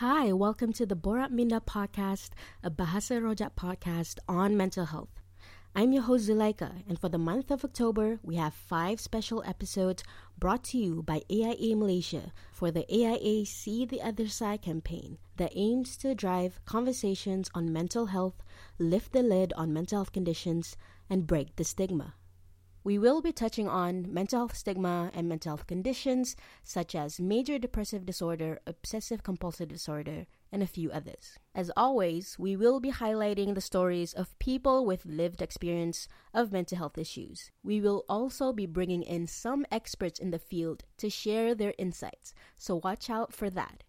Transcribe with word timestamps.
Hi, 0.00 0.30
welcome 0.30 0.74
to 0.74 0.84
the 0.84 0.94
Borak 0.94 1.30
Minda 1.30 1.58
podcast, 1.58 2.32
a 2.62 2.70
Bahasa 2.70 3.18
Rojak 3.18 3.52
podcast 3.56 4.18
on 4.28 4.54
mental 4.54 4.84
health. 4.84 5.22
I'm 5.74 5.94
your 5.94 6.02
host 6.02 6.28
Zulaikha, 6.28 6.82
and 6.86 6.98
for 7.00 7.08
the 7.08 7.16
month 7.16 7.50
of 7.50 7.64
October, 7.64 8.18
we 8.22 8.36
have 8.36 8.52
five 8.52 9.00
special 9.00 9.42
episodes 9.46 10.04
brought 10.38 10.64
to 10.64 10.76
you 10.76 11.02
by 11.02 11.22
AIA 11.32 11.74
Malaysia 11.76 12.34
for 12.52 12.70
the 12.70 12.84
AIA 12.92 13.46
See 13.46 13.86
the 13.86 14.02
Other 14.02 14.28
Side 14.28 14.60
campaign 14.60 15.16
that 15.38 15.56
aims 15.56 15.96
to 15.96 16.14
drive 16.14 16.60
conversations 16.66 17.48
on 17.54 17.72
mental 17.72 18.12
health, 18.12 18.44
lift 18.78 19.14
the 19.14 19.22
lid 19.22 19.54
on 19.54 19.72
mental 19.72 20.00
health 20.00 20.12
conditions, 20.12 20.76
and 21.08 21.26
break 21.26 21.56
the 21.56 21.64
stigma. 21.64 22.12
We 22.86 22.98
will 22.98 23.20
be 23.20 23.32
touching 23.32 23.66
on 23.66 24.14
mental 24.14 24.38
health 24.38 24.56
stigma 24.56 25.10
and 25.12 25.28
mental 25.28 25.50
health 25.50 25.66
conditions 25.66 26.36
such 26.62 26.94
as 26.94 27.18
major 27.18 27.58
depressive 27.58 28.06
disorder, 28.06 28.60
obsessive 28.64 29.24
compulsive 29.24 29.70
disorder, 29.70 30.28
and 30.52 30.62
a 30.62 30.68
few 30.68 30.92
others. 30.92 31.36
As 31.52 31.72
always, 31.76 32.38
we 32.38 32.54
will 32.54 32.78
be 32.78 32.92
highlighting 32.92 33.56
the 33.56 33.60
stories 33.60 34.12
of 34.12 34.38
people 34.38 34.86
with 34.86 35.04
lived 35.04 35.42
experience 35.42 36.06
of 36.32 36.52
mental 36.52 36.78
health 36.78 36.96
issues. 36.96 37.50
We 37.64 37.80
will 37.80 38.04
also 38.08 38.52
be 38.52 38.66
bringing 38.66 39.02
in 39.02 39.26
some 39.26 39.66
experts 39.72 40.20
in 40.20 40.30
the 40.30 40.38
field 40.38 40.84
to 40.98 41.10
share 41.10 41.56
their 41.56 41.74
insights, 41.78 42.34
so 42.56 42.80
watch 42.84 43.10
out 43.10 43.32
for 43.32 43.50
that. 43.50 43.82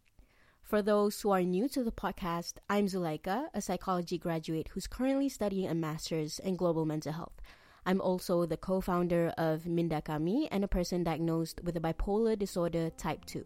For 0.63 0.81
those 0.81 1.21
who 1.21 1.29
are 1.29 1.43
new 1.43 1.69
to 1.69 1.83
the 1.83 1.91
podcast, 1.91 2.53
I'm 2.67 2.87
Zulaikha, 2.87 3.49
a 3.53 3.61
psychology 3.61 4.17
graduate 4.17 4.69
who's 4.69 4.87
currently 4.87 5.29
studying 5.29 5.69
a 5.69 5.75
master's 5.75 6.39
in 6.39 6.55
global 6.55 6.87
mental 6.87 7.13
health. 7.13 7.39
I'm 7.87 8.01
also 8.01 8.45
the 8.45 8.57
co 8.57 8.81
founder 8.81 9.33
of 9.37 9.63
Mindakami 9.63 10.49
and 10.51 10.65
a 10.65 10.67
person 10.67 11.05
diagnosed 11.05 11.61
with 11.63 11.77
a 11.77 11.79
bipolar 11.79 12.37
disorder 12.37 12.89
type 12.89 13.23
2. 13.25 13.45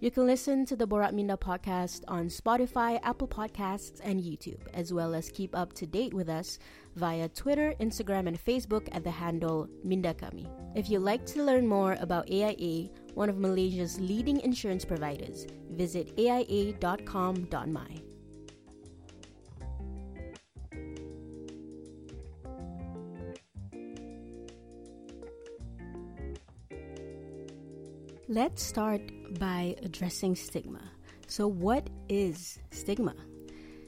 You 0.00 0.10
can 0.10 0.26
listen 0.26 0.66
to 0.66 0.76
the 0.76 0.86
Borak 0.86 1.12
Minda 1.14 1.36
podcast 1.38 2.02
on 2.08 2.26
Spotify, 2.26 3.00
Apple 3.02 3.28
Podcasts, 3.28 4.00
and 4.02 4.20
YouTube, 4.20 4.60
as 4.74 4.92
well 4.92 5.14
as 5.14 5.30
keep 5.30 5.56
up 5.56 5.72
to 5.74 5.86
date 5.86 6.12
with 6.12 6.28
us 6.28 6.58
via 6.96 7.28
Twitter, 7.28 7.72
Instagram, 7.80 8.26
and 8.26 8.44
Facebook 8.44 8.88
at 8.92 9.04
the 9.04 9.10
handle 9.10 9.68
Mindakami. 9.86 10.48
If 10.74 10.90
you'd 10.90 11.00
like 11.00 11.24
to 11.26 11.42
learn 11.44 11.66
more 11.66 11.96
about 12.00 12.28
AIA, 12.30 12.90
one 13.14 13.30
of 13.30 13.38
Malaysia's 13.38 13.98
leading 14.00 14.40
insurance 14.40 14.84
providers, 14.84 15.46
visit 15.70 16.12
aia.com.my. 16.18 18.05
Let's 28.26 28.60
start 28.60 29.06
by 29.38 29.76
addressing 29.86 30.34
stigma. 30.34 30.82
So, 31.28 31.46
what 31.46 31.86
is 32.08 32.58
stigma? 32.74 33.14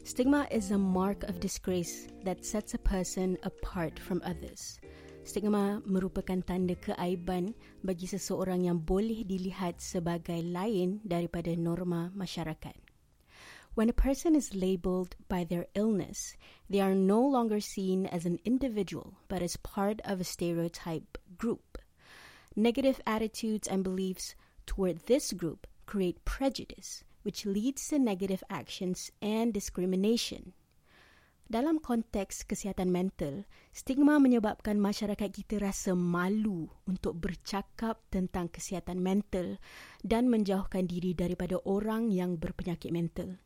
Stigma 0.05 0.47
is 0.55 0.70
a 0.70 0.78
mark 0.78 1.25
of 1.25 1.42
disgrace 1.42 2.06
that 2.22 2.47
sets 2.47 2.72
a 2.72 2.78
person 2.78 3.36
apart 3.42 3.98
from 3.98 4.22
others. 4.22 4.78
Stigma 5.27 5.83
merupakan 5.83 6.39
tanda 6.47 6.78
keaiban 6.78 7.50
bagi 7.83 8.06
seseorang 8.06 8.62
yang 8.62 8.78
boleh 8.78 9.27
dilihat 9.27 9.83
sebagai 9.83 10.39
lain 10.39 11.02
daripada 11.02 11.58
norma 11.58 12.14
masyarakat. 12.14 12.78
When 13.75 13.91
a 13.91 14.02
person 14.06 14.39
is 14.39 14.55
labeled 14.55 15.19
by 15.27 15.50
their 15.50 15.67
illness, 15.75 16.39
they 16.70 16.78
are 16.78 16.95
no 16.95 17.19
longer 17.19 17.58
seen 17.58 18.06
as 18.06 18.23
an 18.23 18.39
individual 18.47 19.19
but 19.27 19.42
as 19.42 19.58
part 19.67 19.98
of 20.06 20.23
a 20.23 20.30
stereotype 20.30 21.19
group. 21.34 21.83
Negative 22.59 22.98
attitudes 23.06 23.70
and 23.70 23.87
beliefs 23.87 24.34
toward 24.67 25.06
this 25.06 25.31
group 25.31 25.70
create 25.87 26.27
prejudice, 26.27 27.06
which 27.23 27.47
leads 27.47 27.87
to 27.87 28.03
negative 28.03 28.42
actions 28.51 29.14
and 29.23 29.55
discrimination. 29.55 30.59
Dalam 31.47 31.79
konteks 31.79 32.42
kesihatan 32.42 32.91
mental, 32.91 33.47
stigma 33.70 34.19
menyebabkan 34.19 34.75
masyarakat 34.75 35.30
kita 35.30 35.63
rasa 35.63 35.95
malu 35.95 36.67
untuk 36.83 37.23
bercakap 37.23 38.02
tentang 38.11 38.51
kesihatan 38.51 38.98
mental 38.98 39.63
dan 40.02 40.27
menjauhkan 40.27 40.91
diri 40.91 41.14
daripada 41.14 41.63
orang 41.63 42.11
yang 42.11 42.42
berpenyakit 42.42 42.91
mental. 42.91 43.39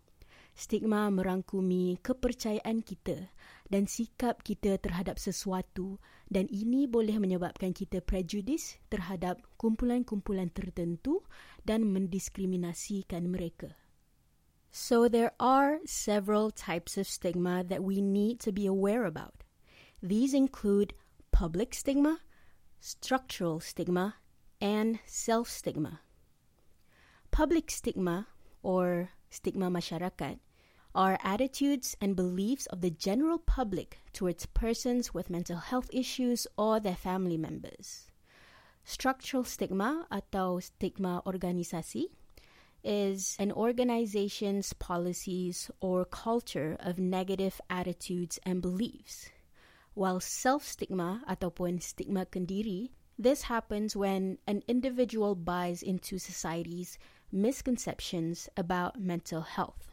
Stigma 0.53 1.09
merangkumi 1.09 1.97
kepercayaan 2.05 2.85
kita 2.85 3.33
dan 3.73 3.89
sikap 3.89 4.45
kita 4.45 4.77
terhadap 4.77 5.17
sesuatu 5.17 5.97
dan 6.29 6.45
ini 6.53 6.85
boleh 6.85 7.17
menyebabkan 7.17 7.73
kita 7.73 8.05
prejudis 8.05 8.77
terhadap 8.93 9.41
kumpulan-kumpulan 9.57 10.53
tertentu 10.53 11.25
dan 11.65 11.89
mendiskriminasikan 11.89 13.33
mereka. 13.33 13.73
So 14.73 15.09
there 15.09 15.33
are 15.41 15.81
several 15.85 16.53
types 16.53 16.97
of 16.97 17.09
stigma 17.09 17.65
that 17.69 17.85
we 17.85 18.01
need 18.01 18.41
to 18.45 18.53
be 18.53 18.65
aware 18.65 19.05
about. 19.05 19.45
These 20.01 20.33
include 20.33 20.93
public 21.33 21.73
stigma, 21.73 22.21
structural 22.81 23.61
stigma, 23.61 24.17
and 24.61 25.01
self-stigma. 25.05 26.01
Public 27.31 27.71
stigma 27.71 28.29
or 28.63 29.13
stigma 29.33 29.73
masyarakat 29.73 30.37
are 30.95 31.19
attitudes 31.25 31.97
and 32.05 32.15
beliefs 32.15 32.67
of 32.67 32.83
the 32.85 32.91
general 32.93 33.39
public 33.39 33.99
towards 34.13 34.45
persons 34.53 35.15
with 35.15 35.33
mental 35.33 35.57
health 35.57 35.89
issues 35.93 36.47
or 36.59 36.79
their 36.79 36.95
family 36.95 37.39
members. 37.41 38.13
Structural 38.85 39.45
stigma 39.45 40.05
atau 40.13 40.61
stigma 40.61 41.25
organisasi 41.25 42.13
is 42.85 43.37
an 43.39 43.53
organization's 43.53 44.75
policies 44.75 45.71
or 45.81 46.05
culture 46.05 46.77
of 46.81 46.99
negative 46.99 47.61
attitudes 47.71 48.39
and 48.45 48.61
beliefs. 48.61 49.31
While 49.95 50.21
self-stigma 50.21 51.25
ataupun 51.25 51.81
stigma 51.81 52.27
kendiri, 52.27 52.91
this 53.19 53.47
happens 53.47 53.95
when 53.95 54.39
an 54.49 54.63
individual 54.67 55.37
buys 55.37 55.83
into 55.83 56.19
society's 56.19 56.99
misconceptions 57.33 58.49
about 58.57 59.01
mental 59.01 59.43
health. 59.43 59.93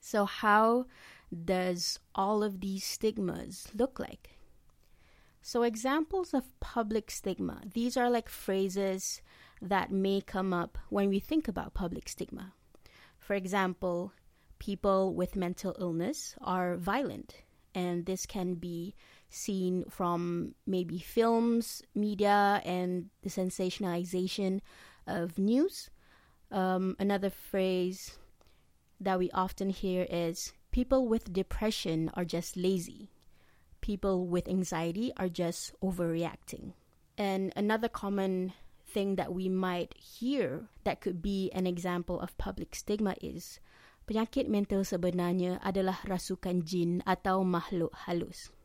So, 0.00 0.24
how 0.24 0.86
does 1.44 1.98
all 2.14 2.42
of 2.42 2.60
these 2.60 2.84
stigmas 2.84 3.68
look 3.74 3.98
like? 3.98 4.38
So, 5.42 5.62
examples 5.62 6.34
of 6.34 6.58
public 6.60 7.10
stigma, 7.10 7.62
these 7.72 7.96
are 7.96 8.10
like 8.10 8.28
phrases 8.28 9.22
that 9.62 9.90
may 9.90 10.20
come 10.20 10.52
up 10.52 10.78
when 10.90 11.08
we 11.08 11.18
think 11.18 11.48
about 11.48 11.74
public 11.74 12.08
stigma. 12.08 12.52
For 13.18 13.34
example, 13.34 14.12
people 14.58 15.14
with 15.14 15.36
mental 15.36 15.74
illness 15.78 16.34
are 16.40 16.76
violent, 16.76 17.42
and 17.74 18.06
this 18.06 18.26
can 18.26 18.54
be 18.54 18.94
seen 19.28 19.84
from 19.88 20.54
maybe 20.66 20.98
films, 20.98 21.82
media, 21.94 22.62
and 22.64 23.10
the 23.22 23.30
sensationalization 23.30 24.60
of 25.06 25.38
news. 25.38 25.90
Um, 26.50 26.96
another 26.98 27.30
phrase 27.30 28.18
that 29.00 29.18
we 29.18 29.30
often 29.32 29.70
hear 29.70 30.06
is 30.08 30.52
people 30.70 31.08
with 31.08 31.32
depression 31.32 32.10
are 32.14 32.24
just 32.24 32.56
lazy. 32.56 33.10
People 33.80 34.26
with 34.26 34.48
anxiety 34.48 35.12
are 35.16 35.28
just 35.28 35.72
overreacting. 35.82 36.72
And 37.18 37.52
another 37.56 37.88
common 37.88 38.52
thing 38.86 39.16
that 39.16 39.32
we 39.32 39.48
might 39.48 39.94
hear 39.98 40.68
that 40.84 41.00
could 41.00 41.20
be 41.20 41.50
an 41.52 41.66
example 41.66 42.20
of 42.20 42.36
public 42.38 42.74
stigma 42.74 43.14
is 43.20 43.60
penyakit 44.06 44.48
mental 44.48 44.86
sebenarnya 44.86 45.58
adalah 45.60 46.00
rasukan 46.06 46.62
jin 46.62 47.02
atau 47.04 47.42
makhluk 47.42 47.92
halus. 48.06 48.55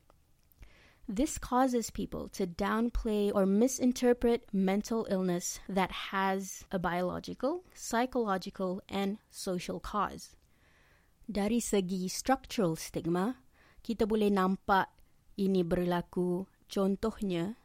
This 1.09 1.37
causes 1.37 1.89
people 1.89 2.29
to 2.37 2.45
downplay 2.45 3.31
or 3.33 3.45
misinterpret 3.45 4.45
mental 4.53 5.07
illness 5.09 5.59
that 5.67 6.13
has 6.13 6.63
a 6.71 6.79
biological, 6.79 7.63
psychological, 7.73 8.81
and 8.87 9.17
social 9.29 9.79
cause. 9.81 10.37
Dari 11.25 11.59
segi 11.59 12.07
structural 12.07 12.77
stigma, 12.77 13.39
kita 13.81 14.05
boleh 14.05 14.29
nampak 14.29 14.93
ini 15.41 15.65
berlaku 15.65 16.45
contohnya 16.69 17.57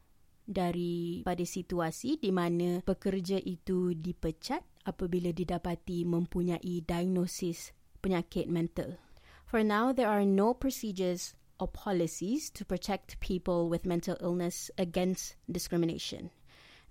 dari 0.46 1.20
pada 1.26 1.42
situasi 1.42 2.22
di 2.22 2.30
mana 2.30 2.78
pekerja 2.80 3.42
itu 3.42 3.92
dipecat 3.92 4.62
apabila 4.86 5.34
didapati 5.34 6.06
mempunyai 6.06 6.86
diagnosis 6.86 7.74
penyakit 7.98 8.46
mental. 8.46 9.02
For 9.46 9.66
now, 9.66 9.90
there 9.90 10.10
are 10.10 10.26
no 10.26 10.54
procedures 10.54 11.34
or 11.58 11.68
policies 11.68 12.50
to 12.50 12.64
protect 12.64 13.20
people 13.20 13.68
with 13.68 13.86
mental 13.86 14.16
illness 14.20 14.70
against 14.78 15.36
discrimination. 15.50 16.30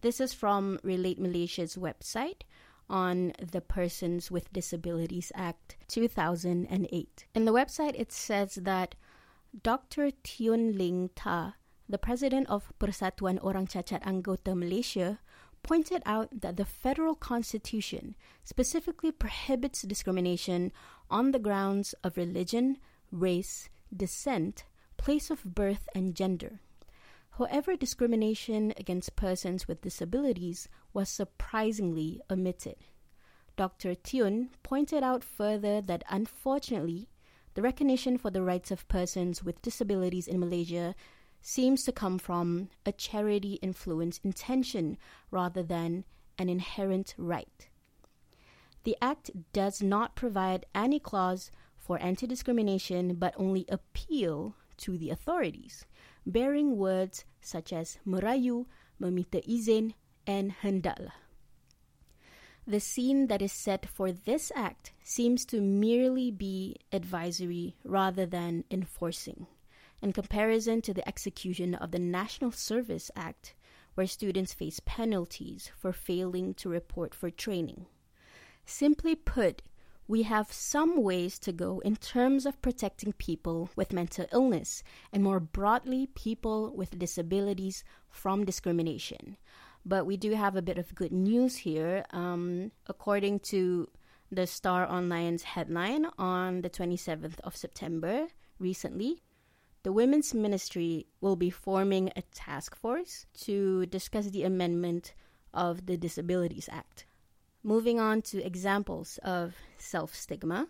This 0.02 0.20
is 0.20 0.34
from 0.34 0.80
Relate 0.84 1.20
Malaysia's 1.20 1.76
website 1.76 2.42
on 2.90 3.34
the 3.40 3.62
Persons 3.62 4.30
with 4.30 4.52
Disabilities 4.54 5.32
Act 5.36 5.78
2008. 5.88 7.26
In 7.34 7.46
the 7.46 7.54
website, 7.54 8.00
it 8.00 8.12
says 8.12 8.56
that 8.56 8.96
Dr. 9.64 10.12
Tiun 10.24 10.78
Ling 10.78 11.10
Ta, 11.16 11.56
the 11.88 11.98
president 11.98 12.50
of 12.50 12.72
Persatuan 12.80 13.40
Orang 13.42 13.68
Cacat 13.68 14.04
Anggota 14.04 14.56
Malaysia, 14.56 15.20
pointed 15.64 16.04
out 16.06 16.30
that 16.42 16.58
the 16.58 16.66
federal 16.66 17.16
constitution 17.16 18.16
specifically 18.44 19.12
prohibits 19.12 19.82
discrimination 19.82 20.72
on 21.10 21.32
the 21.32 21.40
grounds 21.40 21.94
of 22.04 22.18
religion, 22.18 22.78
race, 23.12 23.70
descent, 23.96 24.66
place 24.98 25.30
of 25.30 25.44
birth, 25.44 25.88
and 25.94 26.16
gender. 26.16 26.60
However, 27.38 27.76
discrimination 27.76 28.74
against 28.78 29.16
persons 29.16 29.68
with 29.68 29.82
disabilities 29.82 30.70
was 30.94 31.10
surprisingly 31.10 32.22
omitted. 32.30 32.78
Dr. 33.58 33.96
Tiun 33.96 34.50
pointed 34.64 35.04
out 35.04 35.24
further 35.24 35.82
that 35.82 36.04
unfortunately, 36.10 37.10
the 37.54 37.62
recognition 37.62 38.18
for 38.18 38.30
the 38.30 38.42
rights 38.42 38.72
of 38.72 38.88
persons 38.88 39.44
with 39.44 39.62
disabilities 39.62 40.28
in 40.28 40.40
Malaysia 40.40 40.96
seems 41.42 41.84
to 41.84 41.92
come 41.92 42.18
from 42.18 42.70
a 42.86 42.92
charity 42.92 43.54
influence 43.62 44.20
intention 44.24 44.98
rather 45.32 45.64
than 45.64 46.04
an 46.38 46.50
inherent 46.50 47.16
right. 47.18 47.70
The 48.84 48.98
Act 49.02 49.32
does 49.54 49.82
not 49.82 50.16
provide 50.16 50.66
any 50.76 51.00
clause 51.00 51.52
for 51.86 52.02
anti 52.02 52.26
discrimination 52.26 53.14
but 53.14 53.36
only 53.38 53.64
appeal 53.70 54.56
to 54.78 54.98
the 54.98 55.12
authorities, 55.12 55.86
bearing 56.26 56.78
words 56.78 57.26
such 57.42 57.72
as 57.72 58.00
merayu, 58.08 58.66
meminta 59.00 59.40
izin, 59.48 59.94
and 60.26 60.52
hendaklah. 60.52 61.14
The 62.66 62.80
scene 62.80 63.28
that 63.28 63.44
is 63.44 63.52
set 63.52 63.86
for 63.86 64.12
this 64.12 64.52
act 64.56 64.94
seems 65.04 65.46
to 65.46 65.62
merely 65.62 66.32
be 66.32 66.78
advisory 66.92 67.76
rather 67.84 68.26
than 68.26 68.64
enforcing, 68.72 69.46
in 70.02 70.12
comparison 70.14 70.82
to 70.82 70.94
the 70.94 71.08
execution 71.08 71.76
of 71.76 71.92
the 71.92 72.00
National 72.00 72.52
Service 72.52 73.12
Act, 73.16 73.54
where 73.94 74.08
students 74.08 74.54
face 74.54 74.82
penalties 74.84 75.70
for 75.78 75.94
failing 75.94 76.56
to 76.56 76.68
report 76.68 77.14
for 77.14 77.30
training. 77.30 77.86
Simply 78.66 79.14
put, 79.14 79.62
we 80.08 80.24
have 80.24 80.52
some 80.52 81.02
ways 81.02 81.40
to 81.40 81.52
go 81.52 81.80
in 81.80 81.96
terms 81.96 82.46
of 82.46 82.62
protecting 82.62 83.14
people 83.14 83.70
with 83.76 83.94
mental 83.94 84.26
illness 84.32 84.84
and 85.12 85.24
more 85.24 85.40
broadly 85.40 86.08
people 86.14 86.72
with 86.76 87.00
disabilities 87.00 87.84
from 88.10 88.46
discrimination. 88.46 89.38
But 89.86 90.06
we 90.06 90.18
do 90.18 90.34
have 90.34 90.56
a 90.56 90.62
bit 90.62 90.78
of 90.78 90.96
good 90.96 91.12
news 91.12 91.58
here. 91.58 92.06
Um, 92.12 92.72
according 92.88 93.40
to 93.52 93.90
the 94.32 94.48
Star 94.48 94.86
Online's 94.86 95.44
headline 95.44 96.08
on 96.18 96.62
the 96.62 96.70
27th 96.70 97.40
of 97.44 97.56
September, 97.56 98.28
recently, 98.60 99.22
the 99.84 99.92
Women's 99.92 100.34
Ministry 100.34 101.06
will 101.22 101.36
be 101.36 101.52
forming 101.52 102.12
a 102.16 102.24
task 102.34 102.76
force 102.76 103.28
to 103.42 103.86
discuss 103.86 104.32
the 104.32 104.44
amendment 104.44 105.14
of 105.54 105.86
the 105.86 105.98
Disabilities 105.98 106.68
Act. 106.72 107.06
Moving 107.66 108.00
on 108.00 108.22
to 108.30 108.46
examples 108.46 109.18
of 109.24 109.56
self 109.80 110.14
stigma. 110.14 110.68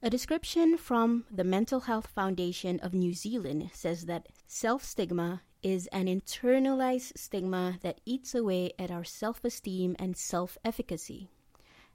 A 0.00 0.08
description 0.08 0.78
from 0.78 1.24
the 1.28 1.42
Mental 1.42 1.80
Health 1.80 2.06
Foundation 2.06 2.78
of 2.78 2.94
New 2.94 3.12
Zealand 3.12 3.70
says 3.72 4.06
that 4.06 4.28
self 4.46 4.84
stigma 4.84 5.42
is 5.64 5.88
an 5.88 6.06
internalized 6.06 7.18
stigma 7.18 7.80
that 7.82 8.02
eats 8.06 8.36
away 8.36 8.70
at 8.78 8.92
our 8.92 9.02
self 9.02 9.44
esteem 9.44 9.96
and 9.98 10.16
self 10.16 10.56
efficacy. 10.64 11.28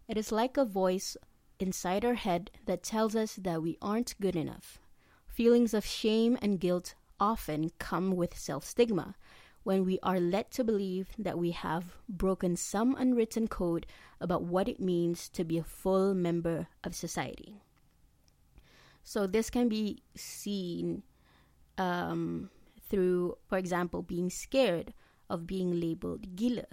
It 0.09 0.17
is 0.17 0.33
like 0.33 0.57
a 0.57 0.65
voice 0.65 1.15
inside 1.57 2.03
our 2.03 2.15
head 2.15 2.51
that 2.65 2.83
tells 2.83 3.15
us 3.15 3.35
that 3.35 3.61
we 3.61 3.77
aren't 3.81 4.19
good 4.19 4.35
enough. 4.35 4.77
Feelings 5.25 5.73
of 5.73 5.85
shame 5.85 6.37
and 6.41 6.59
guilt 6.59 6.95
often 7.17 7.71
come 7.79 8.17
with 8.17 8.37
self 8.37 8.65
stigma 8.65 9.15
when 9.69 9.85
we 9.85 9.99
are 10.01 10.19
led 10.19 10.49
to 10.49 10.63
believe 10.63 11.09
that 11.19 11.37
we 11.37 11.51
have 11.51 11.93
broken 12.09 12.55
some 12.55 12.95
unwritten 12.97 13.47
code 13.47 13.85
about 14.19 14.41
what 14.41 14.67
it 14.67 14.79
means 14.79 15.29
to 15.29 15.43
be 15.43 15.59
a 15.59 15.63
full 15.63 16.15
member 16.15 16.65
of 16.83 16.95
society. 16.95 17.61
So, 19.03 19.27
this 19.27 19.51
can 19.51 19.69
be 19.69 20.01
seen 20.15 21.03
um, 21.77 22.49
through, 22.89 23.37
for 23.45 23.59
example, 23.59 24.01
being 24.01 24.31
scared 24.31 24.91
of 25.29 25.45
being 25.45 25.79
labeled 25.79 26.35
gila. 26.35 26.65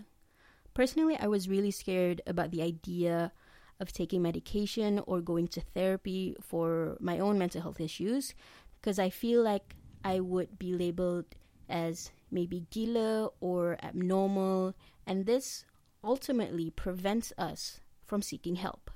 Personally, 0.73 1.19
I 1.21 1.27
was 1.27 1.51
really 1.51 1.73
scared 1.73 2.23
about 2.27 2.51
the 2.51 2.63
idea 2.63 3.31
of 3.79 3.93
taking 3.93 4.23
medication 4.23 5.03
or 5.07 5.21
going 5.21 5.49
to 5.49 5.61
therapy 5.61 6.35
for 6.41 6.97
my 6.99 7.19
own 7.19 7.37
mental 7.37 7.61
health 7.61 7.79
issues 7.79 8.33
because 8.81 8.99
I 8.99 9.11
feel 9.11 9.43
like 9.43 9.77
I 10.03 10.21
would 10.21 10.59
be 10.59 10.73
labeled 10.73 11.27
as 11.69 12.11
maybe 12.31 12.67
gila 12.71 13.31
or 13.41 13.77
abnormal, 13.83 14.75
and 15.07 15.27
this 15.27 15.65
ultimately 16.03 16.71
prevents 16.71 17.33
us 17.37 17.81
from 18.05 18.23
seeking 18.23 18.57
help. 18.57 18.91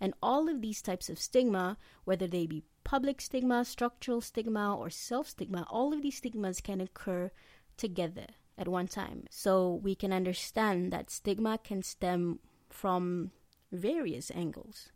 And 0.00 0.14
all 0.22 0.48
of 0.48 0.60
these 0.60 0.80
types 0.82 1.10
of 1.10 1.18
stigma, 1.18 1.76
whether 2.04 2.26
they 2.26 2.46
be 2.46 2.64
public 2.84 3.20
stigma, 3.20 3.64
structural 3.64 4.20
stigma, 4.20 4.74
or 4.76 4.88
self 4.90 5.28
stigma, 5.28 5.66
all 5.68 5.92
of 5.92 6.02
these 6.02 6.16
stigmas 6.16 6.60
can 6.60 6.80
occur 6.80 7.30
together 7.76 8.26
at 8.56 8.68
one 8.68 8.86
time. 8.86 9.24
So 9.30 9.80
we 9.82 9.94
can 9.94 10.12
understand 10.12 10.92
that 10.92 11.10
stigma 11.10 11.58
can 11.58 11.82
stem 11.82 12.40
from 12.68 13.32
various 13.72 14.30
angles. 14.30 14.90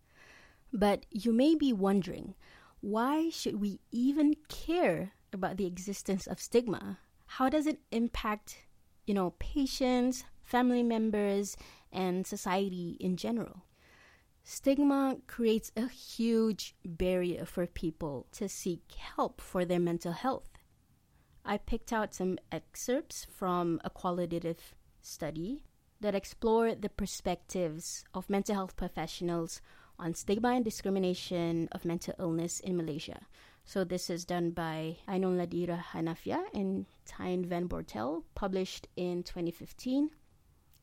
But 0.73 1.07
you 1.11 1.33
may 1.33 1.55
be 1.55 1.73
wondering 1.73 2.35
why 2.81 3.31
should 3.31 3.61
we 3.61 3.81
even 3.91 4.35
care 4.49 5.13
about 5.33 5.57
the 5.57 5.67
existence 5.67 6.27
of 6.27 6.41
stigma? 6.41 6.99
How 7.39 7.49
does 7.49 7.67
it 7.67 7.81
impact, 7.91 8.59
you 9.07 9.13
know, 9.13 9.31
patients, 9.41 10.23
family 10.45 10.85
members, 10.85 11.57
and 11.93 12.25
society 12.25 12.97
in 13.01 13.17
general? 13.17 13.65
Stigma 14.45 15.17
creates 15.27 15.73
a 15.77 15.89
huge 15.89 16.77
barrier 16.85 17.45
for 17.45 17.67
people 17.67 18.29
to 18.35 18.49
seek 18.49 18.83
help 19.17 19.41
for 19.41 19.65
their 19.65 19.81
mental 19.81 20.13
health. 20.13 20.49
I 21.45 21.59
picked 21.59 21.93
out 21.93 22.15
some 22.15 22.39
excerpts 22.53 23.27
from 23.29 23.81
a 23.83 23.91
qualitative 23.91 24.77
study 25.03 25.65
that 26.01 26.15
explore 26.15 26.77
the 26.77 26.89
perspectives 26.89 28.05
of 28.15 28.31
mental 28.31 28.55
health 28.55 28.77
professionals 28.77 29.61
on 29.99 30.15
stigma 30.15 30.51
and 30.51 30.65
discrimination 30.65 31.69
of 31.73 31.85
mental 31.85 32.15
illness 32.21 32.61
in 32.61 32.77
Malaysia. 32.77 33.27
So 33.65 33.83
this 33.83 34.11
is 34.11 34.25
done 34.25 34.51
by 34.51 34.99
Ainul 35.09 35.37
Nadziha 35.37 35.83
Hanafiah 35.93 36.45
and 36.53 36.87
Tine 37.07 37.45
Van 37.45 37.69
Bortel, 37.69 38.25
published 38.35 38.89
in 38.97 39.23
2015. 39.23 40.11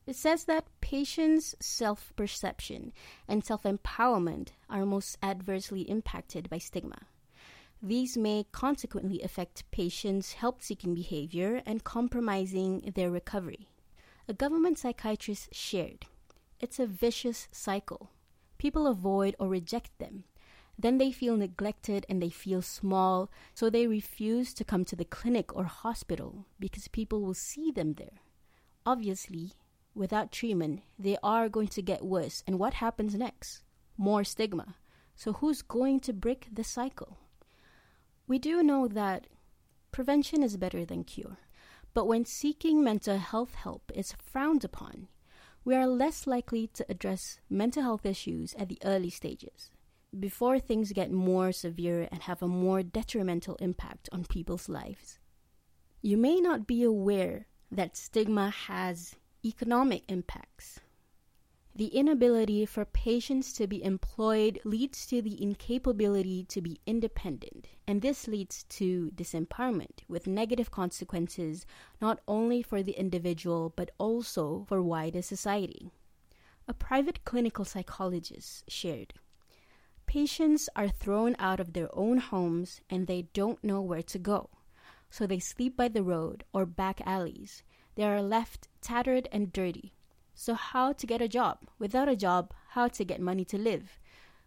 It 0.04 0.16
says 0.16 0.44
that 0.44 0.66
patients' 0.80 1.54
self 1.60 2.12
perception 2.16 2.92
and 3.28 3.44
self 3.44 3.62
empowerment 3.62 4.48
are 4.68 4.84
most 4.84 5.16
adversely 5.22 5.82
impacted 5.82 6.50
by 6.50 6.58
stigma. 6.58 7.06
These 7.80 8.16
may 8.16 8.46
consequently 8.52 9.22
affect 9.22 9.70
patients' 9.70 10.32
help 10.34 10.60
seeking 10.60 10.94
behavior 10.94 11.62
and 11.64 11.84
compromising 11.84 12.92
their 12.94 13.10
recovery. 13.10 13.68
A 14.28 14.34
government 14.34 14.78
psychiatrist 14.78 15.54
shared 15.54 16.06
it's 16.62 16.78
a 16.78 16.86
vicious 16.86 17.48
cycle. 17.50 18.10
People 18.56 18.86
avoid 18.86 19.34
or 19.40 19.48
reject 19.48 19.98
them. 19.98 20.24
Then 20.78 20.98
they 20.98 21.12
feel 21.12 21.36
neglected 21.36 22.06
and 22.08 22.22
they 22.22 22.30
feel 22.30 22.62
small, 22.62 23.30
so 23.54 23.68
they 23.68 23.86
refuse 23.86 24.54
to 24.54 24.64
come 24.64 24.84
to 24.86 24.96
the 24.96 25.04
clinic 25.04 25.54
or 25.54 25.64
hospital 25.64 26.46
because 26.58 26.88
people 26.88 27.20
will 27.20 27.34
see 27.34 27.70
them 27.70 27.94
there. 27.94 28.20
Obviously, 28.84 29.52
without 29.94 30.32
treatment, 30.32 30.80
they 30.98 31.16
are 31.22 31.48
going 31.48 31.68
to 31.68 31.82
get 31.82 32.04
worse. 32.04 32.42
And 32.46 32.58
what 32.58 32.74
happens 32.74 33.14
next? 33.14 33.62
More 33.96 34.24
stigma. 34.24 34.76
So, 35.14 35.34
who's 35.34 35.62
going 35.62 36.00
to 36.00 36.12
break 36.12 36.48
the 36.52 36.64
cycle? 36.64 37.18
We 38.26 38.38
do 38.38 38.62
know 38.62 38.88
that 38.88 39.26
prevention 39.92 40.42
is 40.42 40.56
better 40.56 40.84
than 40.84 41.04
cure. 41.04 41.38
But 41.94 42.06
when 42.06 42.24
seeking 42.24 42.82
mental 42.82 43.18
health 43.18 43.54
help 43.54 43.92
is 43.94 44.12
frowned 44.12 44.64
upon, 44.64 45.08
we 45.64 45.74
are 45.74 45.86
less 45.86 46.26
likely 46.26 46.66
to 46.68 46.86
address 46.88 47.38
mental 47.48 47.82
health 47.82 48.06
issues 48.06 48.54
at 48.54 48.68
the 48.68 48.78
early 48.84 49.10
stages, 49.10 49.70
before 50.18 50.58
things 50.58 50.92
get 50.92 51.10
more 51.10 51.52
severe 51.52 52.08
and 52.10 52.22
have 52.22 52.42
a 52.42 52.48
more 52.48 52.82
detrimental 52.82 53.56
impact 53.56 54.08
on 54.12 54.24
people's 54.24 54.68
lives. 54.68 55.18
You 56.00 56.16
may 56.16 56.40
not 56.40 56.66
be 56.66 56.82
aware 56.82 57.46
that 57.70 57.96
stigma 57.96 58.50
has 58.50 59.16
economic 59.44 60.04
impacts. 60.08 60.80
The 61.74 61.86
inability 61.86 62.66
for 62.66 62.84
patients 62.84 63.54
to 63.54 63.66
be 63.66 63.82
employed 63.82 64.60
leads 64.62 65.06
to 65.06 65.22
the 65.22 65.42
incapability 65.42 66.44
to 66.44 66.60
be 66.60 66.80
independent, 66.86 67.68
and 67.86 68.02
this 68.02 68.28
leads 68.28 68.64
to 68.64 69.10
disempowerment 69.14 70.00
with 70.06 70.26
negative 70.26 70.70
consequences 70.70 71.64
not 71.98 72.20
only 72.28 72.62
for 72.62 72.82
the 72.82 72.92
individual 72.92 73.72
but 73.74 73.90
also 73.96 74.66
for 74.68 74.82
wider 74.82 75.22
society. 75.22 75.90
A 76.68 76.74
private 76.74 77.24
clinical 77.24 77.64
psychologist 77.64 78.64
shared 78.68 79.14
Patients 80.12 80.68
are 80.76 80.92
thrown 80.92 81.32
out 81.40 81.56
of 81.56 81.72
their 81.72 81.88
own 81.96 82.20
homes 82.20 82.84
and 82.92 83.08
they 83.08 83.32
don't 83.32 83.64
know 83.64 83.80
where 83.80 84.04
to 84.12 84.20
go, 84.20 84.50
so 85.08 85.24
they 85.24 85.40
sleep 85.40 85.72
by 85.72 85.88
the 85.88 86.04
road 86.04 86.44
or 86.52 86.68
back 86.68 87.00
alleys 87.08 87.64
they 87.94 88.04
are 88.04 88.20
left 88.20 88.68
tattered 88.84 89.26
and 89.32 89.56
dirty. 89.56 89.96
So, 90.34 90.52
how 90.52 90.92
to 90.92 91.06
get 91.06 91.24
a 91.24 91.32
job? 91.32 91.64
Without 91.78 92.12
a 92.12 92.16
job, 92.16 92.52
how 92.76 92.88
to 92.88 93.08
get 93.08 93.24
money 93.24 93.46
to 93.46 93.56
live? 93.56 93.98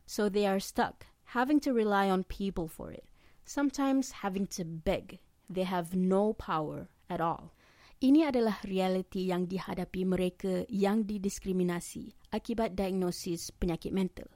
So, 0.05 0.29
they 0.29 0.45
are 0.45 0.60
stuck, 0.60 1.07
having 1.34 1.60
to 1.62 1.74
rely 1.74 2.12
on 2.12 2.29
people 2.29 2.67
for 2.67 2.91
it, 2.91 3.10
sometimes 3.43 4.22
having 4.22 4.45
to 4.62 4.65
beg. 4.65 5.17
They 5.50 5.63
have 5.63 5.95
no 5.95 6.34
power 6.34 6.89
at 7.10 7.22
all. 7.22 7.57
Ini 8.05 8.29
adalah 8.29 8.62
realiti 8.62 9.34
yang 9.34 9.50
dihadapi 9.50 10.05
mereka 10.05 10.69
yang 10.69 11.10
didiskriminasi 11.10 12.13
akibat 12.29 12.77
diagnosis 12.77 13.50
penyakit 13.50 13.89
mental. 13.89 14.29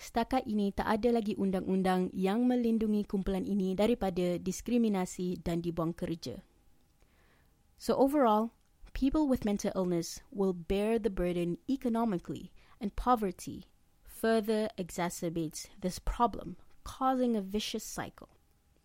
Setakat 0.00 0.48
ini 0.48 0.72
tak 0.72 0.88
ada 0.88 1.12
lagi 1.12 1.36
undang-undang 1.36 2.08
yang 2.16 2.48
melindungi 2.48 3.04
kumpulan 3.04 3.44
ini 3.44 3.76
daripada 3.76 4.40
diskriminasi 4.40 5.44
dan 5.44 5.60
dibuang 5.60 5.92
kerja. 5.92 6.40
So 7.76 8.00
overall, 8.00 8.56
people 8.96 9.28
with 9.28 9.44
mental 9.44 9.76
illness 9.76 10.24
will 10.32 10.56
bear 10.56 10.96
the 10.96 11.12
burden 11.12 11.60
economically 11.68 12.48
and 12.80 12.96
poverty 12.96 13.68
further 14.08 14.72
exacerbates 14.80 15.68
this 15.84 16.00
problem, 16.00 16.56
causing 16.80 17.36
a 17.36 17.44
vicious 17.44 17.84
cycle. 17.84 18.32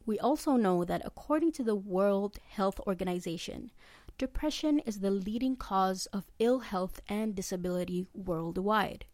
We 0.04 0.20
also 0.20 0.60
know 0.60 0.84
that 0.84 1.08
according 1.08 1.56
to 1.56 1.64
the 1.64 1.80
World 1.80 2.44
Health 2.44 2.84
Organization, 2.84 3.72
depression 4.20 4.84
is 4.84 5.00
the 5.00 5.16
leading 5.16 5.56
cause 5.56 6.12
of 6.12 6.28
ill 6.44 6.60
health 6.60 7.00
and 7.08 7.40
disability 7.40 8.04
worldwide. 8.12 9.08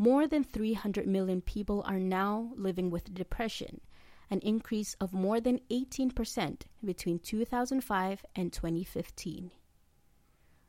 More 0.00 0.26
than 0.26 0.44
300 0.44 1.06
million 1.06 1.42
people 1.42 1.82
are 1.86 1.98
now 1.98 2.52
living 2.56 2.88
with 2.88 3.12
depression, 3.12 3.82
an 4.30 4.38
increase 4.38 4.94
of 4.94 5.12
more 5.12 5.42
than 5.42 5.60
18% 5.70 6.62
between 6.82 7.18
2005 7.18 8.24
and 8.34 8.50
2015. 8.50 9.50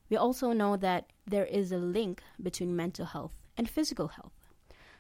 We 0.10 0.18
also 0.18 0.52
know 0.52 0.76
that 0.76 1.14
there 1.26 1.46
is 1.46 1.72
a 1.72 1.78
link 1.78 2.22
between 2.44 2.76
mental 2.76 3.06
health 3.06 3.46
and 3.56 3.70
physical 3.70 4.10
health. 4.10 4.34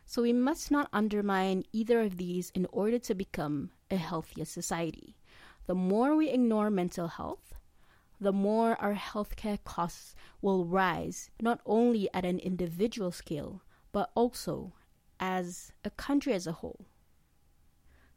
So 0.06 0.22
we 0.22 0.32
must 0.32 0.72
not 0.72 0.88
undermine 0.94 1.66
either 1.74 2.00
of 2.00 2.16
these 2.16 2.52
in 2.52 2.68
order 2.72 3.00
to 3.00 3.14
become 3.14 3.72
a 3.90 3.98
healthier 3.98 4.46
society. 4.46 5.18
The 5.66 5.76
more 5.76 6.16
we 6.16 6.30
ignore 6.30 6.70
mental 6.70 7.10
health, 7.10 7.56
the 8.22 8.32
more 8.32 8.78
our 8.80 8.96
healthcare 8.96 9.62
costs 9.66 10.16
will 10.42 10.64
rise, 10.64 11.30
not 11.42 11.60
only 11.66 12.08
at 12.14 12.24
an 12.24 12.40
individual 12.40 13.12
scale, 13.12 13.62
but 13.92 14.12
also 14.16 14.74
as 15.20 15.72
a 15.84 15.90
country 15.90 16.34
as 16.34 16.48
a 16.48 16.64
whole. 16.64 16.86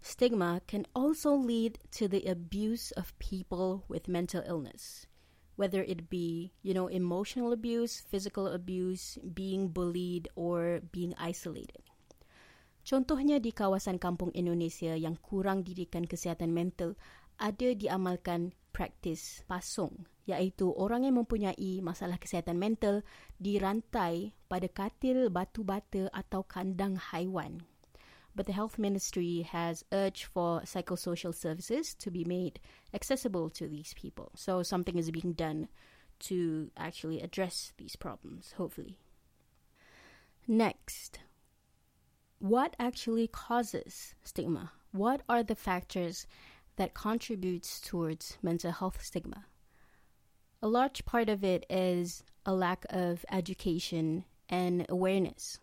Stigma 0.01 0.61
can 0.67 0.87
also 0.95 1.35
lead 1.35 1.79
to 1.93 2.09
the 2.09 2.25
abuse 2.27 2.91
of 2.93 3.19
people 3.19 3.85
with 3.89 4.09
mental 4.09 4.43
illness 4.47 5.07
whether 5.57 5.83
it 5.83 6.11
be, 6.11 6.53
you 6.63 6.75
know, 6.75 6.89
emotional 6.89 7.53
abuse, 7.53 8.03
physical 8.03 8.49
abuse, 8.49 9.19
being 9.35 9.69
bullied, 9.69 10.29
or 10.35 10.83
being 10.91 11.15
isolated. 11.19 11.83
Contohnya 12.85 13.41
di 13.41 13.55
kawasan 13.55 13.97
kampung 13.97 14.29
Indonesia 14.37 14.93
yang 14.93 15.17
kurang 15.17 15.65
didikan 15.65 16.05
kesihatan 16.05 16.53
mental, 16.53 16.99
ada 17.41 17.73
diamalkan 17.73 18.53
praktis 18.75 19.47
pasung, 19.47 20.11
iaitu 20.27 20.75
orang 20.75 21.07
yang 21.07 21.23
mempunyai 21.23 21.79
masalah 21.79 22.19
kesihatan 22.19 22.59
mental 22.59 23.07
dirantai 23.39 24.35
pada 24.51 24.67
katil 24.67 25.31
batu 25.31 25.63
bata 25.63 26.11
atau 26.11 26.43
kandang 26.43 26.99
haiwan 26.99 27.63
but 28.35 28.47
the 28.47 28.53
health 28.53 28.79
ministry 28.79 29.43
has 29.43 29.85
urged 29.93 30.25
for 30.25 30.61
psychosocial 30.63 31.35
services 31.35 31.95
to 31.95 32.11
be 32.11 32.25
made 32.25 32.59
accessible 32.93 33.49
to 33.51 33.69
these 33.69 33.95
people. 33.95 34.33
So 34.35 34.63
something 34.63 34.99
is 34.99 35.11
being 35.11 35.33
done 35.33 35.69
to 36.21 36.71
actually 36.77 37.21
address 37.21 37.73
these 37.79 37.97
problems, 37.97 38.55
hopefully. 38.57 38.99
Next, 40.47 41.21
what 42.39 42.75
actually 42.79 43.29
causes 43.29 44.15
stigma? 44.25 44.73
What 44.93 45.23
are 45.29 45.43
the 45.43 45.55
factors 45.55 46.27
that 46.77 46.95
contributes 46.95 47.81
towards 47.81 48.39
mental 48.43 48.73
health 48.73 49.05
stigma? 49.05 49.47
A 50.63 50.69
large 50.69 51.05
part 51.05 51.29
of 51.29 51.45
it 51.45 51.67
is 51.69 52.23
a 52.47 52.55
lack 52.55 52.87
of 52.91 53.25
education 53.31 54.25
and 54.49 54.87
awareness. 54.89 55.59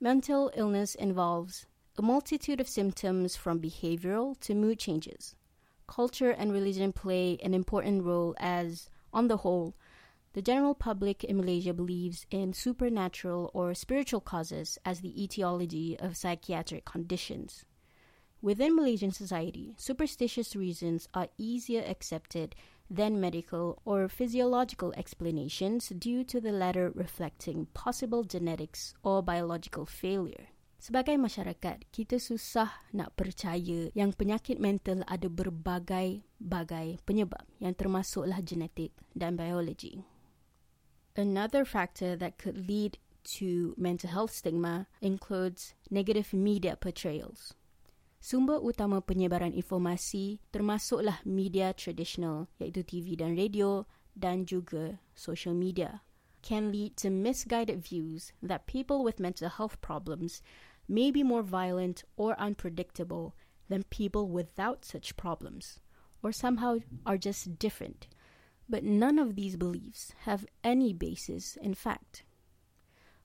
Mental 0.00 0.50
illness 0.54 0.94
involves 0.94 1.66
a 1.96 2.02
multitude 2.02 2.60
of 2.60 2.68
symptoms 2.68 3.36
from 3.36 3.60
behavioral 3.60 4.38
to 4.40 4.54
mood 4.54 4.78
changes. 4.78 5.36
Culture 5.86 6.30
and 6.30 6.52
religion 6.52 6.92
play 6.92 7.38
an 7.42 7.54
important 7.54 8.02
role 8.04 8.34
as, 8.38 8.88
on 9.12 9.28
the 9.28 9.38
whole, 9.38 9.74
the 10.32 10.42
general 10.42 10.74
public 10.74 11.22
in 11.22 11.36
Malaysia 11.36 11.72
believes 11.72 12.26
in 12.30 12.52
supernatural 12.52 13.50
or 13.54 13.72
spiritual 13.72 14.20
causes 14.20 14.78
as 14.84 15.00
the 15.00 15.22
etiology 15.22 15.96
of 16.00 16.16
psychiatric 16.16 16.84
conditions. 16.84 17.64
Within 18.44 18.76
Malaysian 18.76 19.08
society, 19.08 19.72
superstitious 19.80 20.52
reasons 20.52 21.08
are 21.16 21.32
easier 21.40 21.80
accepted 21.80 22.52
than 22.92 23.16
medical 23.16 23.80
or 23.88 24.04
physiological 24.04 24.92
explanations 25.00 25.88
due 25.88 26.28
to 26.28 26.44
the 26.44 26.52
latter 26.52 26.92
reflecting 26.92 27.72
possible 27.72 28.20
genetics 28.20 28.92
or 29.00 29.24
biological 29.24 29.88
failure. 29.88 30.52
Sebagai 30.76 31.16
masyarakat, 31.16 31.88
kita 31.88 32.20
susah 32.20 32.68
nak 32.92 33.16
percaya 33.16 33.88
yang 33.96 34.12
penyakit 34.12 34.60
mental 34.60 35.00
ada 35.08 35.32
berbagai-bagai 35.32 37.00
penyebab 37.08 37.48
yang 37.64 37.72
termasuklah 37.72 38.44
genetik 38.44 38.92
dan 39.16 39.40
biologi. 39.40 40.04
Another 41.16 41.64
factor 41.64 42.12
that 42.12 42.36
could 42.36 42.68
lead 42.68 43.00
to 43.40 43.72
mental 43.80 44.12
health 44.12 44.36
stigma 44.36 44.84
includes 45.00 45.72
negative 45.88 46.36
media 46.36 46.76
portrayals. 46.76 47.56
Sumber 48.24 48.56
utama 48.56 49.04
penyebaran 49.04 49.52
informasi 49.52 50.40
termasuklah 50.48 51.20
media 51.28 51.76
tradisional 51.76 52.48
iaitu 52.56 52.80
TV 52.80 53.20
dan 53.20 53.36
radio 53.36 53.84
dan 54.16 54.48
juga 54.48 54.96
social 55.12 55.52
media 55.52 56.00
can 56.40 56.72
lead 56.72 56.96
to 56.96 57.12
misguided 57.12 57.84
views 57.84 58.32
that 58.40 58.64
people 58.64 59.04
with 59.04 59.20
mental 59.20 59.52
health 59.52 59.76
problems 59.84 60.40
may 60.88 61.12
be 61.12 61.20
more 61.20 61.44
violent 61.44 62.00
or 62.16 62.32
unpredictable 62.40 63.36
than 63.68 63.84
people 63.92 64.24
without 64.24 64.88
such 64.88 65.20
problems, 65.20 65.84
or 66.24 66.32
somehow 66.32 66.80
are 67.04 67.20
just 67.20 67.60
different. 67.60 68.08
But 68.72 68.84
none 68.84 69.20
of 69.20 69.36
these 69.36 69.60
beliefs 69.60 70.16
have 70.24 70.48
any 70.64 70.96
basis 70.96 71.60
in 71.60 71.76
fact. 71.76 72.24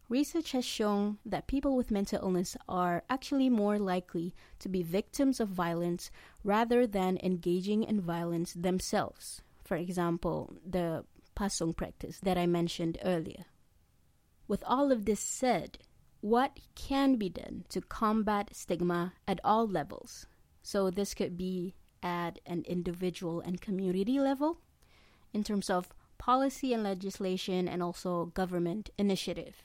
Research 0.09 0.53
has 0.53 0.65
shown 0.65 1.19
that 1.23 1.45
people 1.45 1.75
with 1.75 1.91
mental 1.91 2.19
illness 2.23 2.57
are 2.67 3.03
actually 3.11 3.47
more 3.47 3.77
likely 3.77 4.33
to 4.57 4.67
be 4.67 4.81
victims 4.81 5.39
of 5.39 5.49
violence 5.49 6.09
rather 6.43 6.87
than 6.87 7.19
engaging 7.21 7.83
in 7.83 8.01
violence 8.01 8.53
themselves. 8.53 9.43
For 9.63 9.77
example, 9.77 10.57
the 10.65 11.05
pasung 11.37 11.75
practice 11.75 12.19
that 12.21 12.39
I 12.39 12.47
mentioned 12.47 12.97
earlier. 13.05 13.45
With 14.47 14.63
all 14.65 14.91
of 14.91 15.05
this 15.05 15.19
said, 15.19 15.77
what 16.21 16.59
can 16.73 17.15
be 17.17 17.29
done 17.29 17.65
to 17.69 17.79
combat 17.79 18.55
stigma 18.55 19.13
at 19.27 19.39
all 19.43 19.67
levels. 19.67 20.25
So, 20.63 20.89
this 20.89 21.13
could 21.13 21.37
be 21.37 21.75
at 22.01 22.39
an 22.47 22.63
individual 22.67 23.41
and 23.41 23.61
community 23.61 24.19
level, 24.19 24.57
in 25.33 25.43
terms 25.43 25.69
of 25.69 25.93
policy 26.17 26.73
and 26.73 26.83
legislation, 26.83 27.67
and 27.67 27.83
also 27.83 28.25
government 28.33 28.89
initiative. 28.97 29.63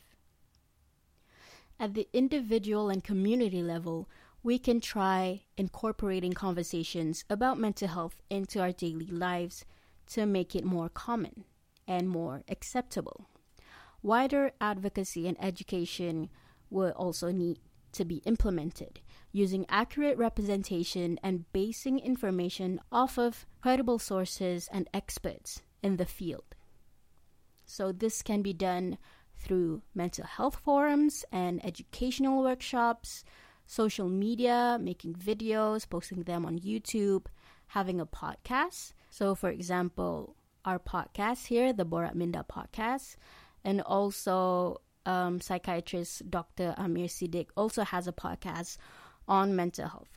At 1.79 1.95
the 1.95 2.09
individual 2.13 2.89
and 2.89 3.03
community 3.03 3.63
level, 3.63 4.09
we 4.43 4.59
can 4.59 4.81
try 4.81 5.43
incorporating 5.57 6.33
conversations 6.33 7.25
about 7.29 7.59
mental 7.59 7.89
health 7.89 8.23
into 8.31 8.61
our 8.61 8.73
daily 8.73 9.07
lives 9.07 9.65
to 10.09 10.27
make 10.27 10.55
it 10.55 10.65
more 10.65 10.89
common 10.89 11.45
and 11.89 12.09
more 12.09 12.43
acceptable. 12.49 13.27
Wider 14.03 14.53
advocacy 14.61 15.27
and 15.27 15.43
education 15.43 16.29
will 16.71 16.91
also 16.91 17.31
need 17.33 17.59
to 17.93 18.05
be 18.05 18.17
implemented 18.27 19.01
using 19.33 19.65
accurate 19.69 20.19
representation 20.19 21.19
and 21.23 21.51
basing 21.53 21.99
information 21.99 22.81
off 22.93 23.19
of 23.19 23.47
credible 23.63 23.99
sources 23.99 24.69
and 24.71 24.89
experts 24.93 25.63
in 25.83 25.97
the 25.97 26.07
field. 26.07 26.55
So, 27.65 27.93
this 27.93 28.21
can 28.21 28.43
be 28.43 28.53
done 28.53 28.99
through 29.39 29.83
mental 29.95 30.25
health 30.25 30.61
forums 30.65 31.25
and 31.33 31.65
educational 31.65 32.43
workshops, 32.43 33.25
social 33.67 34.09
media, 34.09 34.79
making 34.81 35.15
videos, 35.15 35.89
posting 35.89 36.23
them 36.23 36.45
on 36.47 36.59
YouTube, 36.59 37.27
having 37.69 38.01
a 38.01 38.07
podcast. 38.07 38.93
So, 39.11 39.35
for 39.35 39.51
example, 39.51 40.37
our 40.65 40.79
podcast 40.79 41.47
here, 41.47 41.73
the 41.73 41.85
Borak 41.85 42.15
Minda 42.15 42.45
podcast, 42.49 43.17
and 43.65 43.81
also 43.83 44.81
um, 45.07 45.41
psychiatrist 45.41 46.31
Dr. 46.31 46.75
Amir 46.77 47.07
Siddiq 47.07 47.49
also 47.57 47.85
has 47.85 48.09
a 48.09 48.13
podcast 48.13 48.79
on 49.29 49.55
mental 49.57 49.89
health. 49.89 50.09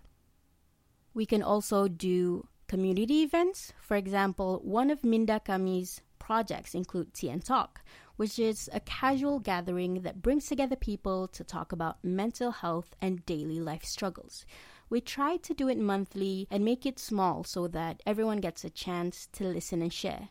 We 1.13 1.25
can 1.25 1.41
also 1.41 1.87
do 1.87 2.47
community 2.67 3.23
events. 3.23 3.73
For 3.81 3.97
example, 3.97 4.61
one 4.63 4.89
of 4.89 5.03
Minda 5.03 5.41
Kami's 5.43 6.01
projects 6.19 6.75
include 6.75 7.11
and 7.23 7.43
Talk, 7.43 7.81
which 8.17 8.37
is 8.37 8.69
a 8.73 8.79
casual 8.81 9.39
gathering 9.39 10.01
that 10.01 10.21
brings 10.21 10.47
together 10.47 10.75
people 10.75 11.27
to 11.29 11.43
talk 11.43 11.71
about 11.71 12.03
mental 12.03 12.51
health 12.51 12.95
and 13.01 13.25
daily 13.25 13.59
life 13.59 13.85
struggles. 13.85 14.45
We 14.89 15.01
try 15.01 15.37
to 15.37 15.53
do 15.53 15.69
it 15.69 15.77
monthly 15.77 16.47
and 16.51 16.65
make 16.65 16.85
it 16.85 16.99
small 16.99 17.43
so 17.43 17.67
that 17.69 18.01
everyone 18.05 18.41
gets 18.41 18.63
a 18.65 18.69
chance 18.69 19.27
to 19.33 19.43
listen 19.45 19.81
and 19.81 19.93
share. 19.93 20.29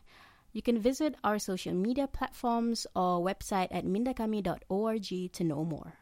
You 0.51 0.61
can 0.61 0.79
visit 0.79 1.15
our 1.23 1.39
social 1.39 1.73
media 1.73 2.07
platforms 2.07 2.87
or 2.95 3.23
website 3.23 3.67
at 3.71 3.85
mindakami.org 3.85 5.31
to 5.33 5.43
know 5.43 5.63
more. 5.63 5.93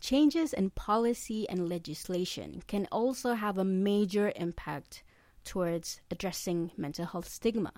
Changes 0.00 0.52
in 0.52 0.70
policy 0.70 1.48
and 1.48 1.68
legislation 1.68 2.62
can 2.66 2.88
also 2.90 3.34
have 3.34 3.58
a 3.58 3.64
major 3.64 4.32
impact 4.36 5.02
towards 5.44 6.00
addressing 6.10 6.72
mental 6.76 7.06
health 7.06 7.28
stigma. 7.28 7.72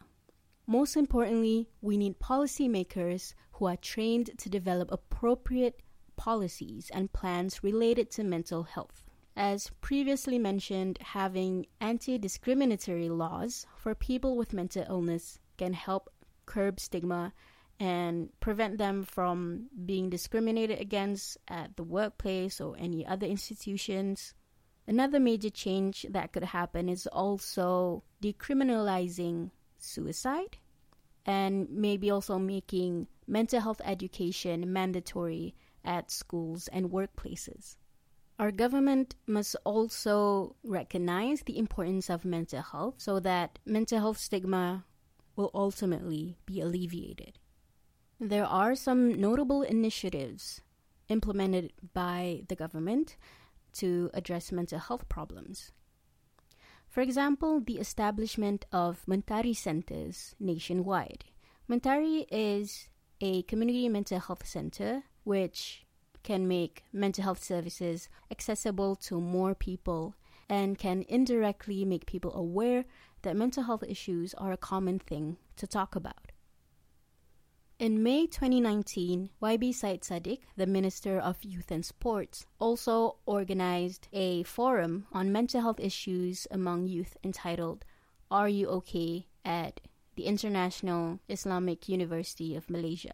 Most 0.68 0.96
importantly, 0.96 1.68
we 1.80 1.96
need 1.96 2.18
policymakers 2.18 3.34
who 3.52 3.66
are 3.66 3.76
trained 3.76 4.36
to 4.38 4.48
develop 4.48 4.90
appropriate 4.90 5.80
policies 6.16 6.90
and 6.92 7.12
plans 7.12 7.62
related 7.62 8.10
to 8.12 8.24
mental 8.24 8.64
health. 8.64 9.04
As 9.36 9.70
previously 9.80 10.38
mentioned, 10.38 10.98
having 11.00 11.66
anti 11.80 12.18
discriminatory 12.18 13.08
laws 13.08 13.66
for 13.76 13.94
people 13.94 14.36
with 14.36 14.52
mental 14.52 14.84
illness 14.88 15.38
can 15.56 15.72
help 15.72 16.10
curb 16.46 16.80
stigma 16.80 17.32
and 17.78 18.30
prevent 18.40 18.78
them 18.78 19.04
from 19.04 19.68
being 19.84 20.10
discriminated 20.10 20.80
against 20.80 21.36
at 21.46 21.76
the 21.76 21.84
workplace 21.84 22.60
or 22.60 22.74
any 22.78 23.06
other 23.06 23.26
institutions. 23.26 24.34
Another 24.88 25.20
major 25.20 25.50
change 25.50 26.06
that 26.10 26.32
could 26.32 26.44
happen 26.44 26.88
is 26.88 27.06
also 27.06 28.02
decriminalizing 28.22 29.50
suicide 29.78 30.58
and 31.24 31.68
maybe 31.70 32.10
also 32.10 32.38
making 32.38 33.06
mental 33.26 33.60
health 33.60 33.80
education 33.84 34.72
mandatory 34.72 35.54
at 35.84 36.10
schools 36.10 36.68
and 36.68 36.90
workplaces. 36.90 37.76
Our 38.38 38.52
government 38.52 39.14
must 39.26 39.56
also 39.64 40.56
recognize 40.62 41.42
the 41.42 41.58
importance 41.58 42.10
of 42.10 42.24
mental 42.24 42.62
health 42.62 42.94
so 42.98 43.18
that 43.20 43.58
mental 43.64 43.98
health 43.98 44.18
stigma 44.18 44.84
will 45.36 45.50
ultimately 45.54 46.36
be 46.44 46.60
alleviated. 46.60 47.38
There 48.20 48.44
are 48.44 48.74
some 48.74 49.20
notable 49.20 49.62
initiatives 49.62 50.60
implemented 51.08 51.72
by 51.94 52.42
the 52.48 52.56
government 52.56 53.16
to 53.74 54.10
address 54.14 54.52
mental 54.52 54.78
health 54.78 55.08
problems. 55.08 55.72
For 56.96 57.02
example, 57.02 57.60
the 57.60 57.76
establishment 57.76 58.64
of 58.72 59.04
Mentari 59.04 59.54
centers 59.54 60.34
nationwide. 60.40 61.26
Mentari 61.68 62.24
is 62.32 62.88
a 63.20 63.42
community 63.42 63.86
mental 63.90 64.18
health 64.18 64.46
center 64.46 65.02
which 65.22 65.84
can 66.22 66.48
make 66.48 66.84
mental 66.94 67.22
health 67.24 67.44
services 67.44 68.08
accessible 68.30 68.96
to 68.96 69.20
more 69.20 69.54
people 69.54 70.14
and 70.48 70.78
can 70.78 71.04
indirectly 71.06 71.84
make 71.84 72.06
people 72.06 72.34
aware 72.34 72.86
that 73.20 73.36
mental 73.36 73.64
health 73.64 73.84
issues 73.86 74.32
are 74.32 74.52
a 74.52 74.56
common 74.56 74.98
thing 74.98 75.36
to 75.56 75.66
talk 75.66 75.96
about. 75.96 76.32
In 77.78 78.02
May 78.02 78.26
2019, 78.26 79.28
YB 79.42 79.74
Syed 79.74 80.00
Saddiq, 80.00 80.40
the 80.56 80.66
Minister 80.66 81.18
of 81.18 81.44
Youth 81.44 81.70
and 81.70 81.84
Sports, 81.84 82.46
also 82.58 83.16
organized 83.26 84.08
a 84.14 84.44
forum 84.44 85.06
on 85.12 85.30
mental 85.30 85.60
health 85.60 85.78
issues 85.78 86.46
among 86.50 86.86
youth 86.86 87.18
entitled 87.22 87.84
Are 88.30 88.48
You 88.48 88.68
OK? 88.68 89.26
at 89.44 89.82
the 90.14 90.24
International 90.24 91.20
Islamic 91.28 91.86
University 91.86 92.56
of 92.56 92.70
Malaysia. 92.70 93.12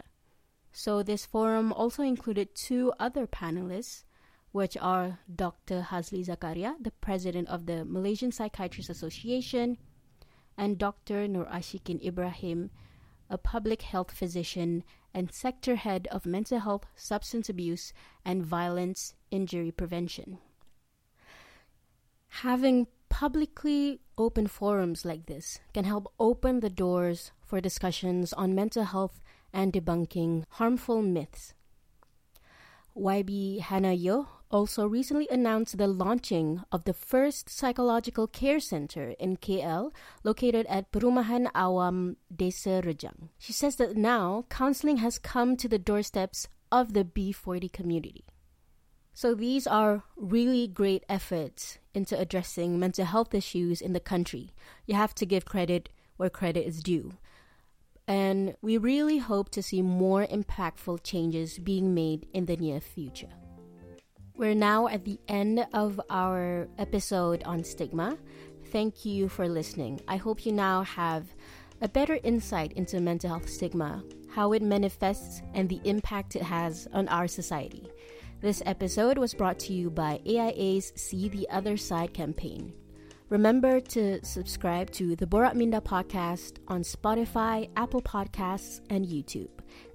So, 0.71 1.03
this 1.03 1.27
forum 1.27 1.73
also 1.73 2.05
included 2.05 2.55
two 2.55 2.93
other 3.01 3.27
panelists, 3.27 4.05
which 4.53 4.77
are 4.81 5.19
Dr. 5.27 5.89
Hazli 5.91 6.25
Zakaria, 6.25 6.77
the 6.81 6.93
president 6.93 7.49
of 7.49 7.67
the 7.67 7.85
Malaysian 7.85 8.31
Psychiatrists 8.31 8.91
Association, 8.91 9.77
and 10.57 10.79
Dr. 10.79 11.27
Nur 11.27 11.47
Ashikin 11.47 12.01
Ibrahim, 12.07 12.71
a 13.33 13.39
public 13.39 13.83
health 13.83 14.13
physician 14.13 14.85
and 15.15 15.33
sector 15.33 15.77
head 15.77 16.07
of 16.13 16.27
mental 16.27 16.61
health, 16.61 16.85
substance 16.95 17.49
abuse, 17.49 17.93
and 18.25 18.45
violence 18.45 19.15
injury 19.31 19.71
prevention. 19.71 20.39
Having 22.47 22.87
publicly 23.09 24.01
open 24.17 24.47
forums 24.47 25.05
like 25.05 25.27
this 25.27 25.59
can 25.75 25.85
help 25.85 26.13
open 26.21 26.61
the 26.61 26.71
doors 26.71 27.33
for 27.43 27.61
discussions 27.61 28.33
on 28.33 28.55
mental 28.55 28.85
health 28.85 29.21
and 29.53 29.73
debunking 29.73 30.45
harmful 30.51 31.03
myths. 31.03 31.55
YB 32.97 33.61
Hannah 33.61 33.97
Yeoh 33.97 34.27
also 34.51 34.87
recently 34.87 35.27
announced 35.31 35.79
the 35.79 35.87
launching 35.89 36.63
of 36.71 36.85
the 36.85 36.93
first 36.93 37.49
psychological 37.49 38.27
care 38.27 38.61
center 38.61 39.15
in 39.19 39.39
KL 39.39 39.93
located 40.23 40.67
at 40.67 40.93
Perumahan 40.93 41.51
Awam 41.53 42.17
Desa 42.35 42.85
Rejang. 42.85 43.31
She 43.39 43.53
says 43.53 43.77
that 43.77 43.97
now 43.97 44.45
counseling 44.51 44.99
has 44.99 45.19
come 45.19 45.57
to 45.57 45.69
the 45.69 45.79
doorsteps 45.79 46.49
of 46.71 46.93
the 46.93 47.05
B40 47.05 47.73
community. 47.73 48.25
So 49.15 49.35
these 49.35 49.67
are 49.67 50.05
really 50.17 50.67
great 50.67 51.05
efforts 51.09 51.79
into 51.95 52.19
addressing 52.19 52.79
mental 52.79 53.05
health 53.05 53.35
issues 53.35 53.81
in 53.81 53.93
the 53.93 54.01
country. 54.01 54.51
You 54.87 54.95
have 54.95 55.15
to 55.17 55.27
give 55.27 55.45
credit 55.45 55.89
where 56.17 56.31
credit 56.31 56.67
is 56.67 56.83
due. 56.83 57.15
And 58.09 58.57
we 58.63 58.79
really 58.79 59.19
hope 59.19 59.51
to 59.51 59.63
see 59.63 59.83
more 59.83 60.27
impactful 60.27 61.03
changes 61.05 61.59
being 61.59 61.95
made 61.95 62.27
in 62.33 62.47
the 62.47 62.57
near 62.57 62.81
future. 62.81 63.29
We're 64.35 64.55
now 64.55 64.89
at 64.89 65.05
the 65.05 65.21
end 65.29 65.67
of 65.73 66.01
our 66.11 66.69
episode 66.79 67.43
on 67.45 67.63
stigma. 67.63 68.19
Thank 68.73 69.05
you 69.05 69.29
for 69.29 69.49
listening. 69.49 70.01
I 70.09 70.17
hope 70.17 70.45
you 70.45 70.53
now 70.53 70.83
have 70.83 71.27
a 71.81 71.89
better 71.89 72.19
insight 72.23 72.73
into 72.73 73.01
mental 73.01 73.31
health 73.31 73.49
stigma, 73.49 74.03
how 74.35 74.53
it 74.53 74.63
manifests, 74.63 75.43
and 75.55 75.69
the 75.69 75.81
impact 75.85 76.35
it 76.35 76.43
has 76.43 76.89
on 76.93 77.09
our 77.09 77.29
society. 77.29 77.89
This 78.41 78.63
episode 78.67 79.19
was 79.19 79.35
brought 79.35 79.59
to 79.61 79.73
you 79.73 79.91
by 79.91 80.21
AIA's 80.27 80.93
See 80.97 81.29
the 81.29 81.49
Other 81.51 81.77
Side 81.77 82.15
campaign. 82.15 82.73
Remember 83.33 83.81
to 83.81 84.23
subscribe 84.23 84.91
to 84.91 85.17
the 85.17 85.27
Borak 85.27 85.55
Minda 85.55 85.81
podcast 85.81 86.59
on 86.69 86.83
Spotify, 86.83 87.71
Apple 87.79 88.03
Podcasts, 88.03 88.83
and 88.91 89.07
YouTube. 89.07 89.49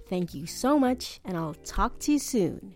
Thank 0.09 0.33
you 0.33 0.47
so 0.47 0.79
much, 0.79 1.19
and 1.23 1.37
I'll 1.37 1.53
talk 1.53 1.99
to 1.99 2.13
you 2.13 2.17
soon. 2.17 2.73